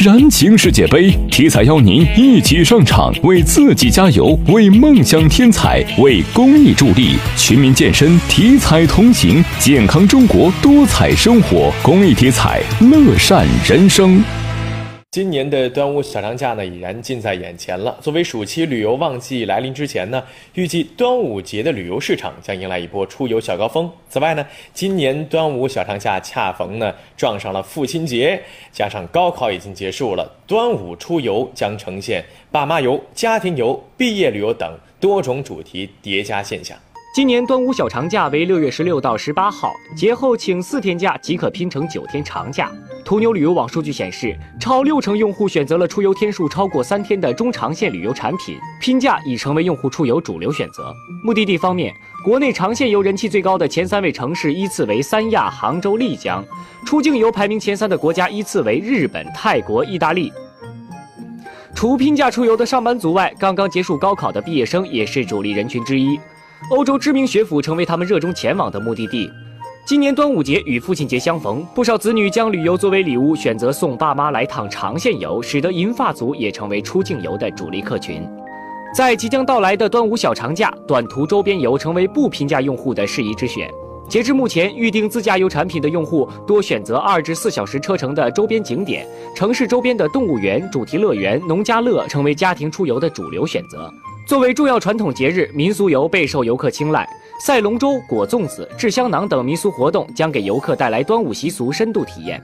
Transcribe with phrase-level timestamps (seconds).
[0.00, 7.16] 燃情世界杯，体彩邀您一起上场，为自己加油，为梦想添彩，为公益助力。
[7.36, 14.22] 全民健身，体彩同行，健康中国，多彩生活，公益体彩，乐善人生。
[15.12, 17.94] 今年的端午小长假呢，已然近在眼前了。
[18.00, 20.24] 作为暑期旅游旺季来临之前呢，
[20.54, 23.90] 预计端午节的旅游市场将迎来一波出游小高峰。
[24.08, 28.42] 此外呢，今年端午小长假恰逢呢撞上了父亲节，
[28.72, 36.74] 加上高考已经结束了，端午出游将呈现爸妈游、家庭游、毕业旅游等多种主题叠加现象。
[37.14, 42.72] 今年端午小长假为六月十六到十八号，节后请四天假即可拼成九天长假。
[43.04, 50.94] 途牛旅游网数据显示，超六成用户选择了出游天数超过三天的中长线旅游产品，拼价已成为用户出游主流选择。
[51.24, 51.92] 目的地方面，
[52.24, 56.42] 国内长线游人气最高的前三位城市依次为三亚、杭州、丽江；
[56.86, 60.32] 出境游排名前三的国家依次为日本、泰国、意大利。
[61.74, 66.18] 除拼价出游的上班族外，刚刚结束高考的毕业生也是主力人群之一。
[66.70, 69.28] 欧洲知名学府成为他们热衷前往的目的地。
[69.84, 78.24] 今年端午节与父亲节相逢，不少子女将旅游作为礼物，选择送爸妈来趟长线游，使得银发族也成为出境游的主力客群。
[78.94, 83.68] 在即将到来的端午小长假，短途周边游成为不平价用户的适宜之选。
[84.08, 93.90] 截至目前，预订自驾游产品的用户多选择二至四小时车程的周边景点，城市周边的动物园、主题乐园、农家乐成为家庭出游的主流选择。
[94.26, 97.08] 作为重要传统节日，民俗游备受游客青睐。
[97.44, 102.40] 赛龙舟、裹粽子、制香囊等民俗活动将给游客带来端午习俗深度体验。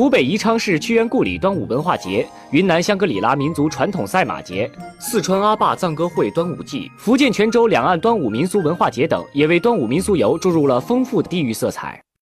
[0.00, 4.66] 湖北宜昌市屈原故里端午文化节、云南香格里拉民族传统赛马节、
[4.98, 12.02] 四川阿坝藏歌会端午祭、福建泉州两岸端午民俗文化节等，也为端午民俗游注入了丰富的地域色彩。